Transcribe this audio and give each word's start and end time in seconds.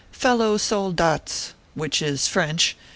"FELLOW 0.11 0.57
SOLDATS! 0.57 1.53
(which 1.75 2.01
is 2.01 2.27
French.) 2.27 2.75